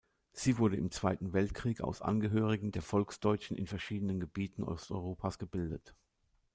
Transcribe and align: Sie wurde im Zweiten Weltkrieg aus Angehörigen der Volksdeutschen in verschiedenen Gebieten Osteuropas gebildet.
Sie 0.33 0.57
wurde 0.57 0.77
im 0.77 0.89
Zweiten 0.89 1.31
Weltkrieg 1.31 1.81
aus 1.81 2.01
Angehörigen 2.01 2.71
der 2.71 2.81
Volksdeutschen 2.81 3.55
in 3.55 3.67
verschiedenen 3.67 4.19
Gebieten 4.19 4.63
Osteuropas 4.63 5.37
gebildet. 5.37 5.93